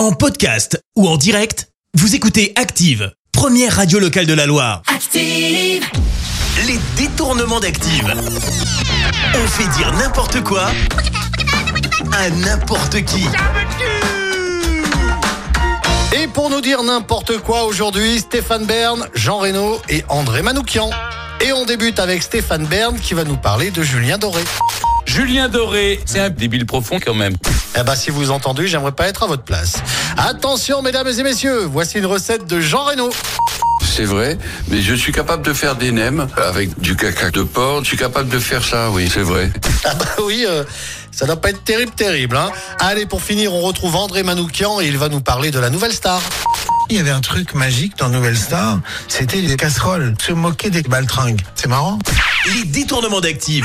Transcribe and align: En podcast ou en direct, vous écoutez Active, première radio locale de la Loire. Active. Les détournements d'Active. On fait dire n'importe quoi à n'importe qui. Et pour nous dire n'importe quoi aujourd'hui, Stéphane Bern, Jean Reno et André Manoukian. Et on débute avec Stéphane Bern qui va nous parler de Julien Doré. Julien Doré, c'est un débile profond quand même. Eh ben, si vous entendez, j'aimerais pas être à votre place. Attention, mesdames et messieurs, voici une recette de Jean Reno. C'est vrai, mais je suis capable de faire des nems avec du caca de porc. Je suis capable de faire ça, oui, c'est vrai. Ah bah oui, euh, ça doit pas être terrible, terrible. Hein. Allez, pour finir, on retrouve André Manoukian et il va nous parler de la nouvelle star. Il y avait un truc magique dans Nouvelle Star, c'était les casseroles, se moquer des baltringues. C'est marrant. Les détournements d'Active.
En 0.00 0.12
podcast 0.12 0.82
ou 0.96 1.06
en 1.06 1.18
direct, 1.18 1.68
vous 1.92 2.14
écoutez 2.14 2.54
Active, 2.56 3.12
première 3.32 3.76
radio 3.76 3.98
locale 3.98 4.24
de 4.24 4.32
la 4.32 4.46
Loire. 4.46 4.80
Active. 4.86 5.84
Les 6.66 6.78
détournements 6.96 7.60
d'Active. 7.60 8.10
On 9.34 9.46
fait 9.46 9.68
dire 9.76 9.92
n'importe 9.92 10.42
quoi 10.42 10.70
à 12.14 12.30
n'importe 12.30 13.04
qui. 13.04 13.26
Et 16.18 16.26
pour 16.28 16.48
nous 16.48 16.62
dire 16.62 16.82
n'importe 16.82 17.36
quoi 17.36 17.64
aujourd'hui, 17.64 18.20
Stéphane 18.20 18.64
Bern, 18.64 19.06
Jean 19.12 19.40
Reno 19.40 19.82
et 19.90 20.02
André 20.08 20.40
Manoukian. 20.40 20.88
Et 21.42 21.52
on 21.52 21.66
débute 21.66 21.98
avec 21.98 22.22
Stéphane 22.22 22.64
Bern 22.64 22.98
qui 22.98 23.12
va 23.12 23.24
nous 23.24 23.36
parler 23.36 23.70
de 23.70 23.82
Julien 23.82 24.16
Doré. 24.16 24.40
Julien 25.04 25.50
Doré, 25.50 26.00
c'est 26.06 26.20
un 26.20 26.30
débile 26.30 26.64
profond 26.64 26.98
quand 27.04 27.12
même. 27.12 27.34
Eh 27.78 27.82
ben, 27.82 27.94
si 27.94 28.10
vous 28.10 28.30
entendez, 28.30 28.66
j'aimerais 28.66 28.92
pas 28.92 29.08
être 29.08 29.22
à 29.22 29.26
votre 29.26 29.42
place. 29.42 29.76
Attention, 30.16 30.82
mesdames 30.82 31.08
et 31.08 31.22
messieurs, 31.22 31.64
voici 31.64 31.98
une 31.98 32.06
recette 32.06 32.46
de 32.46 32.60
Jean 32.60 32.84
Reno. 32.84 33.10
C'est 33.82 34.04
vrai, 34.04 34.38
mais 34.68 34.80
je 34.82 34.94
suis 34.94 35.12
capable 35.12 35.44
de 35.44 35.52
faire 35.52 35.76
des 35.76 35.92
nems 35.92 36.28
avec 36.36 36.78
du 36.80 36.96
caca 36.96 37.30
de 37.30 37.42
porc. 37.42 37.80
Je 37.82 37.88
suis 37.88 37.96
capable 37.96 38.28
de 38.28 38.38
faire 38.38 38.64
ça, 38.64 38.90
oui, 38.90 39.10
c'est 39.12 39.22
vrai. 39.22 39.50
Ah 39.82 39.94
bah 39.94 40.04
oui, 40.22 40.44
euh, 40.46 40.62
ça 41.10 41.24
doit 41.24 41.40
pas 41.40 41.48
être 41.48 41.64
terrible, 41.64 41.92
terrible. 41.92 42.36
Hein. 42.36 42.50
Allez, 42.80 43.06
pour 43.06 43.22
finir, 43.22 43.54
on 43.54 43.62
retrouve 43.62 43.96
André 43.96 44.22
Manoukian 44.22 44.78
et 44.78 44.86
il 44.86 44.98
va 44.98 45.08
nous 45.08 45.22
parler 45.22 45.50
de 45.50 45.58
la 45.58 45.70
nouvelle 45.70 45.94
star. 45.94 46.20
Il 46.90 46.96
y 46.96 46.98
avait 46.98 47.10
un 47.10 47.20
truc 47.20 47.54
magique 47.54 47.96
dans 47.98 48.08
Nouvelle 48.08 48.36
Star, 48.36 48.80
c'était 49.06 49.40
les 49.40 49.56
casseroles, 49.56 50.16
se 50.20 50.32
moquer 50.32 50.70
des 50.70 50.82
baltringues. 50.82 51.40
C'est 51.54 51.68
marrant. 51.68 52.00
Les 52.52 52.64
détournements 52.64 53.20
d'Active. 53.20 53.64